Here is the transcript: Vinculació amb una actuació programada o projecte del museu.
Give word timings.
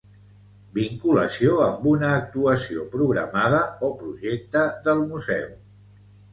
Vinculació 0.77 1.57
amb 1.65 1.85
una 1.91 2.09
actuació 2.23 2.87
programada 2.95 3.61
o 3.91 3.95
projecte 4.03 4.67
del 4.91 5.07
museu. 5.15 5.57